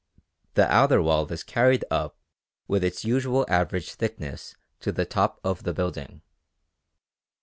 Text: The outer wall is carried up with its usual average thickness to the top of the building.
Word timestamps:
The 0.55 0.67
outer 0.67 0.99
wall 0.99 1.31
is 1.31 1.43
carried 1.43 1.85
up 1.91 2.17
with 2.67 2.83
its 2.83 3.05
usual 3.05 3.45
average 3.47 3.91
thickness 3.93 4.55
to 4.79 4.91
the 4.91 5.05
top 5.05 5.39
of 5.43 5.61
the 5.61 5.75
building. 5.75 6.23